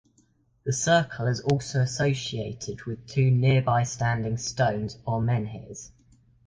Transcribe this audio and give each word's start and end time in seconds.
The 0.65 0.73
circle 0.73 1.27
is 1.27 1.41
also 1.41 1.81
associated 1.81 2.85
with 2.85 3.05
two 3.05 3.29
nearby 3.29 3.83
standing 3.83 4.37
stones 4.39 4.97
or 5.05 5.21
menhirs. 5.21 5.91